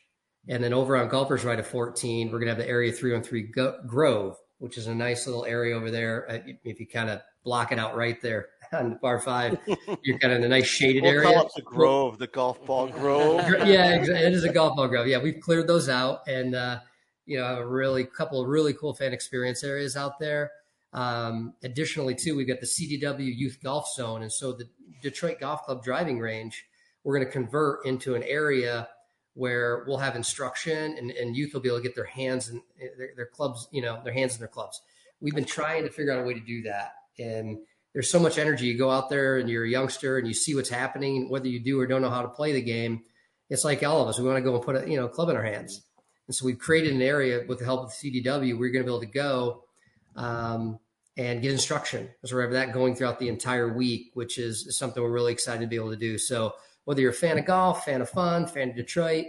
and 0.48 0.62
then 0.62 0.72
over 0.72 0.96
on 0.96 1.08
Golfers 1.08 1.44
Right 1.44 1.58
of 1.58 1.66
14, 1.66 2.28
we're 2.28 2.38
going 2.38 2.46
to 2.48 2.54
have 2.54 2.58
the 2.58 2.68
Area 2.68 2.92
313 2.92 3.52
Go- 3.54 3.78
Grove 3.86 4.36
which 4.64 4.78
is 4.78 4.86
a 4.86 4.94
nice 4.94 5.26
little 5.26 5.44
area 5.44 5.76
over 5.76 5.90
there. 5.90 6.30
Uh, 6.30 6.38
if 6.64 6.80
you 6.80 6.86
kind 6.86 7.10
of 7.10 7.20
block 7.44 7.70
it 7.70 7.78
out 7.78 7.96
right 7.96 8.20
there 8.22 8.48
on 8.72 8.98
par 8.98 9.20
five, 9.20 9.58
you're 10.02 10.18
kind 10.18 10.32
of 10.32 10.38
in 10.38 10.44
a 10.44 10.48
nice 10.48 10.66
shaded 10.66 11.02
we'll 11.02 11.12
area. 11.12 11.32
Call 11.32 11.46
it 11.46 11.52
the 11.54 11.62
Grove, 11.62 12.18
the 12.18 12.26
golf 12.26 12.64
ball 12.64 12.88
grove. 12.88 13.42
yeah, 13.66 13.94
it 13.94 14.32
is 14.32 14.44
a 14.44 14.52
golf 14.52 14.76
ball 14.76 14.88
grove. 14.88 15.06
Yeah, 15.06 15.18
we've 15.18 15.40
cleared 15.40 15.66
those 15.66 15.88
out, 15.88 16.26
and 16.26 16.54
uh, 16.54 16.80
you 17.26 17.38
know, 17.38 17.44
a 17.44 17.66
really 17.66 18.04
couple 18.04 18.40
of 18.40 18.48
really 18.48 18.72
cool 18.72 18.94
fan 18.94 19.12
experience 19.12 19.62
areas 19.62 19.96
out 19.96 20.18
there. 20.18 20.50
Um, 20.94 21.54
additionally, 21.62 22.14
too, 22.14 22.36
we've 22.36 22.48
got 22.48 22.60
the 22.60 22.66
CDW 22.66 23.30
Youth 23.36 23.58
Golf 23.62 23.86
Zone, 23.94 24.22
and 24.22 24.32
so 24.32 24.52
the 24.52 24.68
Detroit 25.04 25.38
Golf 25.38 25.62
Club 25.64 25.84
driving 25.84 26.18
range, 26.18 26.64
we're 27.04 27.16
going 27.16 27.26
to 27.26 27.32
convert 27.32 27.86
into 27.86 28.14
an 28.14 28.22
area 28.24 28.88
where 29.34 29.84
we'll 29.86 29.98
have 29.98 30.16
instruction 30.16 30.96
and, 30.96 31.10
and 31.10 31.36
youth 31.36 31.52
will 31.52 31.60
be 31.60 31.68
able 31.68 31.78
to 31.78 31.82
get 31.82 31.94
their 31.94 32.04
hands 32.04 32.48
and 32.48 32.60
their, 32.78 33.10
their, 33.16 33.26
clubs, 33.26 33.68
you 33.70 33.82
know, 33.82 34.00
their 34.02 34.12
hands 34.12 34.34
in 34.34 34.38
their 34.38 34.48
clubs. 34.48 34.80
We've 35.20 35.34
been 35.34 35.44
trying 35.44 35.84
to 35.84 35.90
figure 35.90 36.12
out 36.12 36.20
a 36.20 36.26
way 36.26 36.34
to 36.34 36.40
do 36.40 36.62
that. 36.62 36.94
And 37.18 37.58
there's 37.92 38.10
so 38.10 38.18
much 38.18 38.38
energy. 38.38 38.66
You 38.66 38.78
go 38.78 38.90
out 38.90 39.10
there 39.10 39.38
and 39.38 39.48
you're 39.48 39.64
a 39.64 39.68
youngster 39.68 40.18
and 40.18 40.26
you 40.26 40.34
see 40.34 40.54
what's 40.54 40.68
happening, 40.68 41.28
whether 41.28 41.48
you 41.48 41.60
do 41.60 41.78
or 41.80 41.86
don't 41.86 42.02
know 42.02 42.10
how 42.10 42.22
to 42.22 42.28
play 42.28 42.52
the 42.52 42.62
game. 42.62 43.02
It's 43.50 43.64
like 43.64 43.82
all 43.82 44.02
of 44.02 44.08
us. 44.08 44.18
We 44.18 44.26
want 44.26 44.38
to 44.38 44.42
go 44.42 44.54
and 44.54 44.64
put 44.64 44.76
a 44.76 44.90
you 44.90 44.96
know 44.96 45.08
club 45.08 45.28
in 45.28 45.36
our 45.36 45.44
hands. 45.44 45.82
And 46.26 46.34
so 46.34 46.46
we've 46.46 46.58
created 46.58 46.94
an 46.94 47.02
area 47.02 47.44
with 47.46 47.58
the 47.58 47.64
help 47.64 47.84
of 47.84 47.90
the 47.90 48.22
CDW. 48.22 48.58
We're 48.58 48.70
going 48.70 48.84
to 48.84 48.90
be 48.90 48.96
able 48.96 49.00
to 49.00 49.06
go 49.06 49.64
um, 50.16 50.78
and 51.16 51.42
get 51.42 51.52
instruction. 51.52 52.08
So 52.24 52.36
we 52.36 52.42
have 52.42 52.52
that 52.52 52.72
going 52.72 52.96
throughout 52.96 53.18
the 53.18 53.28
entire 53.28 53.72
week, 53.72 54.10
which 54.14 54.38
is 54.38 54.76
something 54.76 55.02
we're 55.02 55.12
really 55.12 55.32
excited 55.32 55.60
to 55.60 55.66
be 55.66 55.76
able 55.76 55.90
to 55.90 55.96
do. 55.96 56.18
So 56.18 56.54
whether 56.84 57.00
you're 57.00 57.10
a 57.10 57.14
fan 57.14 57.38
of 57.38 57.46
golf, 57.46 57.84
fan 57.84 58.00
of 58.00 58.10
fun, 58.10 58.46
fan 58.46 58.70
of 58.70 58.76
Detroit, 58.76 59.26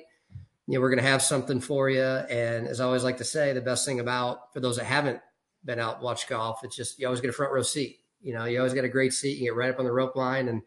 you 0.67 0.73
know, 0.73 0.81
we're 0.81 0.89
going 0.89 1.03
to 1.03 1.09
have 1.09 1.21
something 1.21 1.59
for 1.59 1.89
you. 1.89 2.01
And 2.01 2.67
as 2.67 2.81
I 2.81 2.85
always 2.85 3.03
like 3.03 3.17
to 3.17 3.23
say, 3.23 3.53
the 3.53 3.61
best 3.61 3.85
thing 3.85 3.99
about 3.99 4.51
for 4.51 4.59
those 4.59 4.77
that 4.77 4.85
haven't 4.85 5.19
been 5.63 5.79
out 5.79 6.01
watch 6.01 6.27
golf, 6.27 6.63
it's 6.63 6.75
just 6.75 6.99
you 6.99 7.05
always 7.05 7.21
get 7.21 7.29
a 7.29 7.33
front 7.33 7.53
row 7.53 7.61
seat. 7.61 7.99
You 8.21 8.33
know, 8.33 8.45
you 8.45 8.57
always 8.57 8.73
get 8.73 8.83
a 8.83 8.89
great 8.89 9.13
seat. 9.13 9.37
You 9.37 9.45
get 9.45 9.55
right 9.55 9.69
up 9.69 9.79
on 9.79 9.85
the 9.85 9.91
rope 9.91 10.15
line 10.15 10.47
and 10.47 10.63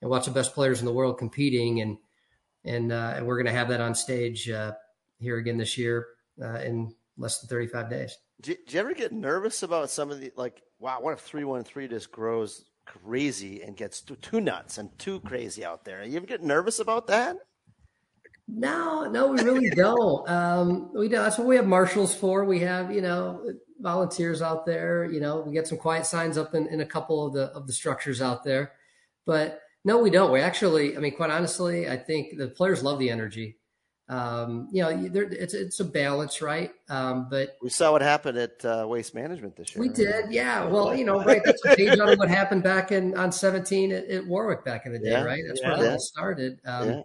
and 0.00 0.10
watch 0.10 0.26
the 0.26 0.32
best 0.32 0.54
players 0.54 0.80
in 0.80 0.86
the 0.86 0.92
world 0.92 1.18
competing. 1.18 1.80
And 1.80 1.98
and 2.64 2.92
uh, 2.92 3.14
and 3.16 3.26
we're 3.26 3.36
going 3.36 3.46
to 3.46 3.52
have 3.52 3.68
that 3.68 3.80
on 3.80 3.94
stage 3.94 4.50
uh, 4.50 4.72
here 5.20 5.36
again 5.36 5.56
this 5.56 5.78
year 5.78 6.08
uh, 6.42 6.58
in 6.58 6.94
less 7.18 7.40
than 7.40 7.48
35 7.48 7.90
days. 7.90 8.16
Do, 8.40 8.54
do 8.54 8.74
you 8.74 8.80
ever 8.80 8.94
get 8.94 9.12
nervous 9.12 9.62
about 9.62 9.90
some 9.90 10.10
of 10.10 10.20
the 10.20 10.32
like? 10.36 10.62
Wow, 10.78 11.00
what 11.00 11.12
if 11.12 11.20
three 11.20 11.44
one 11.44 11.64
three 11.64 11.88
just 11.88 12.12
grows 12.12 12.64
crazy 12.86 13.62
and 13.62 13.76
gets 13.76 14.00
too, 14.00 14.14
too 14.16 14.40
nuts 14.40 14.78
and 14.78 14.96
too 14.98 15.20
crazy 15.20 15.64
out 15.64 15.84
there? 15.84 16.04
You 16.04 16.16
ever 16.16 16.26
get 16.26 16.42
nervous 16.42 16.78
about 16.78 17.08
that? 17.08 17.36
No, 18.46 19.10
no, 19.10 19.26
we 19.28 19.42
really 19.42 19.70
don't. 19.76 20.28
Um, 20.28 20.90
we 20.94 21.08
do. 21.08 21.16
That's 21.16 21.36
what 21.36 21.48
we 21.48 21.56
have 21.56 21.66
marshals 21.66 22.14
for. 22.14 22.44
We 22.44 22.60
have, 22.60 22.92
you 22.92 23.02
know, 23.02 23.52
volunteers 23.80 24.40
out 24.40 24.64
there. 24.64 25.04
You 25.04 25.20
know, 25.20 25.40
we 25.40 25.52
get 25.52 25.66
some 25.66 25.78
quiet 25.78 26.06
signs 26.06 26.38
up 26.38 26.54
in, 26.54 26.68
in 26.68 26.80
a 26.80 26.86
couple 26.86 27.26
of 27.26 27.32
the 27.34 27.46
of 27.46 27.66
the 27.66 27.72
structures 27.72 28.22
out 28.22 28.44
there, 28.44 28.72
but 29.26 29.60
no, 29.84 29.98
we 29.98 30.10
don't. 30.10 30.32
We 30.32 30.40
actually, 30.40 30.96
I 30.96 31.00
mean, 31.00 31.16
quite 31.16 31.30
honestly, 31.30 31.88
I 31.88 31.96
think 31.96 32.36
the 32.36 32.48
players 32.48 32.82
love 32.82 32.98
the 32.98 33.10
energy. 33.10 33.57
Um, 34.08 34.68
you 34.72 34.82
know, 34.82 34.88
it's 34.90 35.52
it's 35.52 35.80
a 35.80 35.84
balance, 35.84 36.40
right? 36.40 36.70
Um, 36.88 37.28
but 37.28 37.56
we 37.62 37.68
saw 37.68 37.92
what 37.92 38.00
happened 38.00 38.38
at 38.38 38.64
uh, 38.64 38.86
Waste 38.88 39.14
Management 39.14 39.54
this 39.56 39.74
year. 39.74 39.82
We 39.82 39.88
right? 39.88 39.96
did, 39.96 40.32
yeah. 40.32 40.64
Well, 40.64 40.94
you 40.94 41.04
know, 41.04 41.22
right? 41.24 41.42
That's 41.44 41.62
a 41.66 41.76
page 41.76 41.98
out 41.98 42.08
of 42.08 42.18
what 42.18 42.30
happened 42.30 42.62
back 42.62 42.90
in 42.90 43.16
on 43.18 43.32
seventeen 43.32 43.92
at, 43.92 44.06
at 44.08 44.26
Warwick 44.26 44.64
back 44.64 44.86
in 44.86 44.92
the 44.92 44.98
day, 44.98 45.10
yeah, 45.10 45.22
right? 45.22 45.42
That's 45.46 45.60
yeah, 45.60 45.76
where 45.76 45.86
it 45.86 45.92
all 45.92 46.00
started. 46.00 46.58
Um, 46.64 46.88
yeah. 46.88 47.00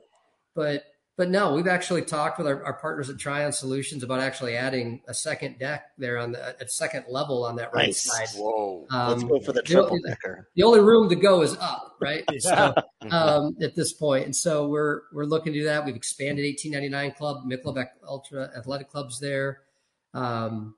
But 0.56 0.84
but 1.16 1.30
no, 1.30 1.54
we've 1.54 1.68
actually 1.68 2.02
talked 2.02 2.40
with 2.40 2.48
our, 2.48 2.64
our 2.66 2.74
partners 2.74 3.08
at 3.10 3.20
Tryon 3.20 3.52
Solutions 3.52 4.02
about 4.02 4.20
actually 4.20 4.56
adding 4.56 5.02
a 5.08 5.14
second 5.14 5.60
deck 5.60 5.86
there 5.98 6.18
on 6.18 6.32
the 6.32 6.56
a 6.60 6.68
second 6.68 7.06
level 7.08 7.46
on 7.46 7.56
that 7.58 7.72
right 7.74 7.88
nice. 7.88 8.04
side. 8.04 8.30
Whoa! 8.36 8.88
Um, 8.90 9.10
Let's 9.10 9.24
go 9.24 9.40
for 9.40 9.54
the 9.54 9.62
triple 9.62 10.00
decker. 10.06 10.50
The 10.56 10.64
only 10.64 10.80
room 10.80 11.10
to 11.10 11.16
go 11.16 11.44
is 11.44 11.56
up, 11.58 11.98
right? 12.02 12.24
so, 12.40 12.74
um, 13.12 13.56
at 13.62 13.76
this 13.76 13.94
point, 13.94 14.26
and 14.26 14.36
so 14.36 14.68
we're 14.68 15.02
we're 15.14 15.26
looking 15.26 15.54
to 15.54 15.60
do 15.60 15.66
that. 15.66 15.86
We've 15.86 15.96
expanded 15.96 16.46
1899 16.46 17.12
Club, 17.12 17.44
Michelob 17.46 17.86
Ultra 18.08 18.50
Athletic 18.58 18.90
Clubs 18.90 19.20
there. 19.20 19.62
Um, 20.16 20.76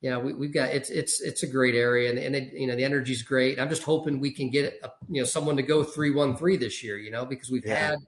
yeah, 0.00 0.18
we, 0.18 0.46
have 0.46 0.54
got 0.54 0.68
it's 0.70 0.88
it's 0.88 1.20
it's 1.20 1.42
a 1.42 1.46
great 1.46 1.74
area, 1.74 2.08
and, 2.08 2.18
and 2.18 2.36
it, 2.36 2.52
you 2.54 2.66
know 2.66 2.76
the 2.76 2.84
energy's 2.84 3.22
great. 3.22 3.58
I'm 3.58 3.68
just 3.68 3.82
hoping 3.82 4.18
we 4.18 4.32
can 4.32 4.48
get 4.48 4.78
a, 4.82 4.90
you 5.10 5.20
know 5.20 5.26
someone 5.26 5.56
to 5.56 5.62
go 5.62 5.82
three 5.82 6.10
one 6.10 6.36
three 6.36 6.56
this 6.56 6.82
year, 6.82 6.96
you 6.96 7.10
know, 7.10 7.26
because 7.26 7.50
we've 7.50 7.66
yeah. 7.66 7.88
had 7.88 7.98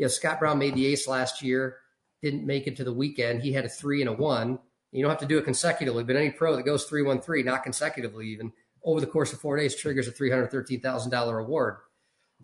you 0.00 0.06
know, 0.06 0.08
Scott 0.08 0.38
Brown 0.38 0.58
made 0.58 0.74
the 0.74 0.86
ace 0.86 1.06
last 1.06 1.42
year, 1.42 1.76
didn't 2.22 2.46
make 2.46 2.66
it 2.66 2.74
to 2.76 2.84
the 2.84 2.92
weekend. 2.92 3.42
He 3.42 3.52
had 3.52 3.66
a 3.66 3.68
three 3.68 4.00
and 4.00 4.08
a 4.08 4.14
one. 4.14 4.58
You 4.92 5.02
don't 5.02 5.10
have 5.10 5.20
to 5.20 5.26
do 5.26 5.36
it 5.36 5.44
consecutively, 5.44 6.04
but 6.04 6.16
any 6.16 6.30
pro 6.30 6.56
that 6.56 6.64
goes 6.64 6.86
three 6.86 7.02
one 7.02 7.20
three, 7.20 7.42
not 7.42 7.64
consecutively 7.64 8.28
even 8.28 8.50
over 8.82 8.98
the 8.98 9.06
course 9.06 9.34
of 9.34 9.40
four 9.40 9.58
days, 9.58 9.76
triggers 9.76 10.08
a 10.08 10.10
three 10.10 10.30
hundred 10.30 10.50
thirteen 10.50 10.80
thousand 10.80 11.10
dollar 11.10 11.38
award. 11.38 11.76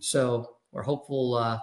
So 0.00 0.56
we're 0.70 0.82
hopeful 0.82 1.34
uh, 1.34 1.58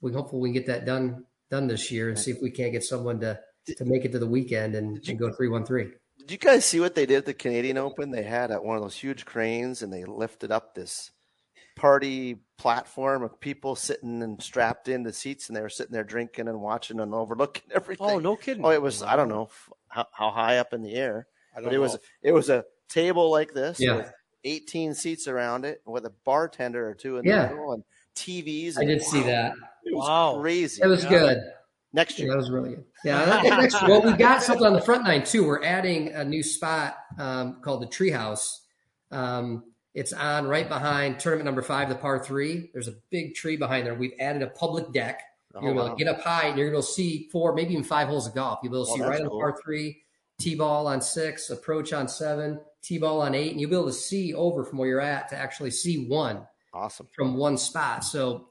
we 0.00 0.10
hopeful 0.14 0.40
we 0.40 0.48
can 0.48 0.54
get 0.54 0.66
that 0.68 0.86
done 0.86 1.26
done 1.50 1.66
this 1.66 1.90
year 1.90 2.08
and 2.08 2.18
see 2.18 2.30
if 2.30 2.40
we 2.40 2.50
can't 2.50 2.72
get 2.72 2.82
someone 2.82 3.20
to 3.20 3.38
to 3.76 3.84
make 3.84 4.06
it 4.06 4.12
to 4.12 4.18
the 4.18 4.26
weekend 4.26 4.74
and, 4.74 5.06
and 5.06 5.18
go 5.18 5.30
three 5.30 5.48
one 5.48 5.66
three. 5.66 5.90
Did 6.18 6.30
you 6.30 6.38
guys 6.38 6.64
see 6.64 6.80
what 6.80 6.94
they 6.94 7.04
did 7.04 7.18
at 7.18 7.26
the 7.26 7.34
Canadian 7.34 7.76
Open? 7.76 8.10
They 8.10 8.22
had 8.22 8.50
uh, 8.50 8.58
one 8.60 8.78
of 8.78 8.82
those 8.82 8.96
huge 8.96 9.26
cranes 9.26 9.82
and 9.82 9.92
they 9.92 10.04
lifted 10.04 10.50
up 10.50 10.74
this 10.74 11.10
party 11.76 12.38
platform 12.58 13.22
of 13.22 13.38
people 13.38 13.76
sitting 13.76 14.22
and 14.22 14.42
strapped 14.42 14.88
into 14.88 15.12
seats, 15.12 15.48
and 15.48 15.56
they 15.56 15.60
were 15.60 15.68
sitting 15.68 15.92
there 15.92 16.04
drinking 16.04 16.48
and 16.48 16.60
watching 16.60 16.98
and 16.98 17.14
overlooking 17.14 17.64
everything. 17.74 18.06
Oh, 18.06 18.18
no 18.18 18.34
kidding! 18.34 18.64
Oh, 18.64 18.70
it 18.70 18.82
was 18.82 19.02
I 19.02 19.14
don't 19.14 19.28
know 19.28 19.50
how, 19.88 20.06
how 20.12 20.30
high 20.30 20.58
up 20.58 20.72
in 20.72 20.82
the 20.82 20.94
air, 20.94 21.28
but 21.62 21.72
it 21.72 21.78
was 21.78 21.96
it 22.22 22.32
was 22.32 22.50
a 22.50 22.64
table 22.88 23.30
like 23.30 23.52
this 23.52 23.78
yeah. 23.78 23.96
with 23.96 24.12
18 24.44 24.94
seats 24.94 25.28
around 25.28 25.64
it 25.64 25.82
with 25.86 26.06
a 26.06 26.12
bartender 26.24 26.88
or 26.88 26.94
two 26.94 27.18
in 27.18 27.24
yeah. 27.24 27.46
the 27.46 27.54
middle 27.54 27.72
and 27.72 27.84
TVs. 28.14 28.78
I 28.78 28.84
did 28.84 29.00
wow. 29.00 29.06
see 29.06 29.22
that. 29.22 29.52
It 29.84 29.94
was 29.94 30.08
wow. 30.08 30.40
crazy. 30.40 30.82
It 30.82 30.86
was 30.86 31.04
yeah. 31.04 31.10
good. 31.10 31.38
Next 31.92 32.18
year. 32.18 32.30
that 32.30 32.36
was 32.36 32.50
really 32.50 32.70
good. 32.70 32.84
Yeah. 33.04 33.40
next, 33.42 33.80
well, 33.82 34.02
we 34.02 34.12
got 34.12 34.42
something 34.42 34.66
on 34.66 34.74
the 34.74 34.80
front 34.80 35.04
nine 35.04 35.24
too. 35.24 35.46
We're 35.46 35.64
adding 35.64 36.08
a 36.12 36.24
new 36.24 36.42
spot 36.42 36.96
um, 37.18 37.60
called 37.62 37.82
the 37.82 37.86
Treehouse. 37.86 38.60
Um, 39.10 39.64
it's 39.96 40.12
on 40.12 40.46
right 40.46 40.68
behind 40.68 41.18
tournament 41.18 41.46
number 41.46 41.62
five, 41.62 41.88
the 41.88 41.94
par 41.94 42.22
three. 42.22 42.68
There's 42.74 42.86
a 42.86 42.96
big 43.10 43.34
tree 43.34 43.56
behind 43.56 43.86
there. 43.86 43.94
We've 43.94 44.12
added 44.20 44.42
a 44.42 44.48
public 44.48 44.92
deck. 44.92 45.22
Oh, 45.54 45.62
you're 45.62 45.72
going 45.72 45.96
to 45.96 45.96
get 45.96 46.06
up 46.06 46.20
high 46.20 46.48
and 46.48 46.58
you're 46.58 46.70
going 46.70 46.82
to 46.82 46.86
see 46.86 47.30
four, 47.32 47.54
maybe 47.54 47.72
even 47.72 47.82
five 47.82 48.08
holes 48.08 48.26
of 48.26 48.34
golf. 48.34 48.58
You'll 48.62 48.72
be 48.72 48.76
able 48.76 48.84
to 48.84 48.92
oh, 48.92 48.96
see 48.96 49.02
right 49.02 49.22
cool. 49.22 49.32
on 49.32 49.40
par 49.40 49.58
three, 49.64 50.02
tee 50.38 50.54
ball 50.54 50.86
on 50.86 51.00
six, 51.00 51.48
approach 51.48 51.94
on 51.94 52.08
seven, 52.08 52.60
tee 52.82 52.98
ball 52.98 53.22
on 53.22 53.34
eight, 53.34 53.52
and 53.52 53.60
you'll 53.60 53.70
be 53.70 53.76
able 53.76 53.86
to 53.86 53.92
see 53.94 54.34
over 54.34 54.64
from 54.64 54.76
where 54.76 54.88
you're 54.88 55.00
at 55.00 55.30
to 55.30 55.36
actually 55.36 55.70
see 55.70 56.06
one. 56.06 56.46
Awesome. 56.74 57.08
From 57.16 57.38
one 57.38 57.56
spot. 57.56 58.04
So, 58.04 58.48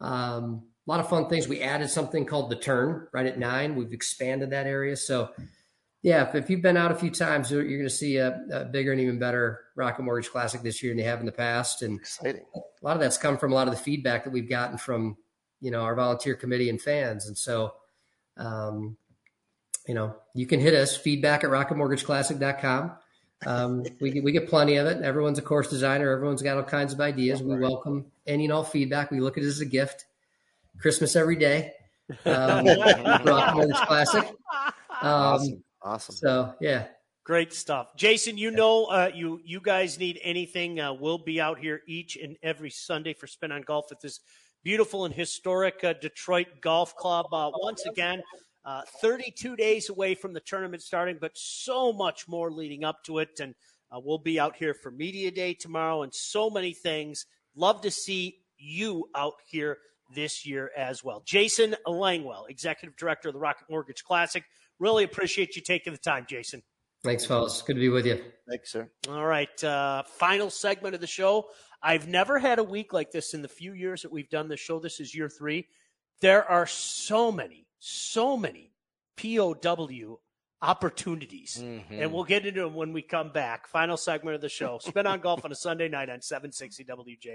um, 0.00 0.64
a 0.84 0.90
lot 0.90 0.98
of 0.98 1.08
fun 1.08 1.28
things. 1.28 1.46
We 1.46 1.60
added 1.60 1.90
something 1.90 2.26
called 2.26 2.50
the 2.50 2.56
turn 2.56 3.06
right 3.12 3.26
at 3.26 3.38
nine. 3.38 3.76
We've 3.76 3.92
expanded 3.92 4.50
that 4.50 4.66
area. 4.66 4.96
So, 4.96 5.30
yeah, 6.08 6.26
if, 6.26 6.34
if 6.34 6.48
you've 6.48 6.62
been 6.62 6.78
out 6.78 6.90
a 6.90 6.94
few 6.94 7.10
times, 7.10 7.50
you're, 7.50 7.62
you're 7.62 7.80
going 7.80 7.88
to 7.88 7.94
see 7.94 8.16
a, 8.16 8.40
a, 8.50 8.64
bigger 8.64 8.92
and 8.92 9.00
even 9.02 9.18
better 9.18 9.60
Rocket 9.76 10.02
Mortgage 10.02 10.30
Classic 10.30 10.62
this 10.62 10.82
year 10.82 10.90
than 10.90 10.98
you 10.98 11.04
have 11.04 11.20
in 11.20 11.26
the 11.26 11.32
past. 11.32 11.82
And 11.82 12.00
exciting. 12.00 12.46
A 12.54 12.60
lot 12.80 12.96
of 12.96 13.00
that's 13.00 13.18
come 13.18 13.36
from 13.36 13.52
a 13.52 13.54
lot 13.54 13.68
of 13.68 13.74
the 13.74 13.80
feedback 13.80 14.24
that 14.24 14.32
we've 14.32 14.48
gotten 14.48 14.78
from 14.78 15.18
you 15.60 15.70
know 15.70 15.82
our 15.82 15.94
volunteer 15.94 16.34
committee 16.34 16.70
and 16.70 16.80
fans. 16.80 17.26
And 17.26 17.36
so, 17.36 17.74
um, 18.38 18.96
you 19.86 19.92
know, 19.92 20.16
you 20.34 20.46
can 20.46 20.60
hit 20.60 20.72
us 20.72 20.96
feedback 20.96 21.44
at 21.44 21.50
rocketmortgageclassic.com. 21.50 22.92
Um, 23.44 23.84
we 24.00 24.22
we 24.22 24.32
get 24.32 24.48
plenty 24.48 24.76
of 24.76 24.86
it. 24.86 25.02
Everyone's 25.02 25.38
a 25.38 25.42
course 25.42 25.68
designer. 25.68 26.10
Everyone's 26.10 26.40
got 26.40 26.56
all 26.56 26.62
kinds 26.62 26.94
of 26.94 27.02
ideas. 27.02 27.42
We 27.42 27.58
welcome 27.58 28.06
any 28.26 28.44
and 28.44 28.52
all 28.54 28.64
feedback. 28.64 29.10
We 29.10 29.20
look 29.20 29.36
at 29.36 29.44
it 29.44 29.48
as 29.48 29.60
a 29.60 29.66
gift. 29.66 30.06
Christmas 30.80 31.16
every 31.16 31.36
day. 31.36 31.74
Um, 32.24 32.64
Rocket 32.64 33.54
Mortgage 33.54 33.76
Classic. 33.76 34.24
Um, 34.24 34.74
awesome. 35.02 35.64
Awesome. 35.82 36.14
So 36.14 36.54
yeah. 36.60 36.86
Great 37.24 37.52
stuff, 37.52 37.88
Jason. 37.94 38.38
You 38.38 38.50
know, 38.50 38.86
uh, 38.86 39.10
you 39.14 39.38
you 39.44 39.60
guys 39.60 39.98
need 39.98 40.18
anything? 40.22 40.80
Uh, 40.80 40.94
we'll 40.94 41.18
be 41.18 41.42
out 41.42 41.58
here 41.58 41.82
each 41.86 42.16
and 42.16 42.38
every 42.42 42.70
Sunday 42.70 43.12
for 43.12 43.26
Spin 43.26 43.52
on 43.52 43.60
Golf 43.60 43.92
at 43.92 44.00
this 44.00 44.20
beautiful 44.64 45.04
and 45.04 45.14
historic 45.14 45.84
uh, 45.84 45.92
Detroit 45.92 46.46
Golf 46.62 46.96
Club. 46.96 47.26
Uh, 47.30 47.50
once 47.54 47.84
again, 47.84 48.22
uh, 48.64 48.80
32 49.02 49.56
days 49.56 49.90
away 49.90 50.14
from 50.14 50.32
the 50.32 50.40
tournament 50.40 50.82
starting, 50.82 51.18
but 51.20 51.32
so 51.34 51.92
much 51.92 52.26
more 52.28 52.50
leading 52.50 52.82
up 52.82 53.04
to 53.04 53.18
it. 53.18 53.40
And 53.40 53.54
uh, 53.92 54.00
we'll 54.02 54.16
be 54.16 54.40
out 54.40 54.56
here 54.56 54.72
for 54.72 54.90
Media 54.90 55.30
Day 55.30 55.52
tomorrow, 55.52 56.04
and 56.04 56.14
so 56.14 56.48
many 56.48 56.72
things. 56.72 57.26
Love 57.54 57.82
to 57.82 57.90
see 57.90 58.38
you 58.56 59.08
out 59.14 59.34
here 59.46 59.76
this 60.14 60.46
year 60.46 60.70
as 60.76 61.04
well. 61.04 61.22
Jason 61.24 61.76
Langwell, 61.86 62.48
Executive 62.48 62.96
Director 62.96 63.28
of 63.28 63.34
the 63.34 63.40
Rocket 63.40 63.66
Mortgage 63.68 64.04
Classic. 64.04 64.44
Really 64.78 65.04
appreciate 65.04 65.56
you 65.56 65.62
taking 65.62 65.92
the 65.92 65.98
time, 65.98 66.26
Jason. 66.28 66.62
Thanks, 67.04 67.24
fellas. 67.24 67.62
Good 67.62 67.74
to 67.74 67.80
be 67.80 67.88
with 67.88 68.06
you. 68.06 68.20
Thanks, 68.48 68.72
sir. 68.72 68.90
All 69.08 69.26
right. 69.26 69.62
Uh, 69.62 70.02
final 70.02 70.50
segment 70.50 70.94
of 70.94 71.00
the 71.00 71.06
show. 71.06 71.48
I've 71.82 72.08
never 72.08 72.38
had 72.38 72.58
a 72.58 72.64
week 72.64 72.92
like 72.92 73.12
this 73.12 73.34
in 73.34 73.42
the 73.42 73.48
few 73.48 73.72
years 73.72 74.02
that 74.02 74.10
we've 74.10 74.28
done 74.28 74.48
the 74.48 74.56
show. 74.56 74.80
This 74.80 74.98
is 74.98 75.14
year 75.14 75.28
three. 75.28 75.68
There 76.20 76.44
are 76.44 76.66
so 76.66 77.30
many, 77.30 77.66
so 77.78 78.36
many 78.36 78.72
POW 79.16 80.18
opportunities. 80.60 81.62
Mm-hmm. 81.62 82.02
And 82.02 82.12
we'll 82.12 82.24
get 82.24 82.46
into 82.46 82.62
them 82.62 82.74
when 82.74 82.92
we 82.92 83.02
come 83.02 83.30
back. 83.30 83.68
Final 83.68 83.96
segment 83.96 84.34
of 84.34 84.40
the 84.40 84.48
show. 84.48 84.78
Spin 84.80 85.06
on 85.06 85.20
golf 85.20 85.44
on 85.44 85.52
a 85.52 85.56
Sunday 85.56 85.88
night 85.88 86.10
on 86.10 86.20
760 86.20 86.84
WJ. 86.84 87.28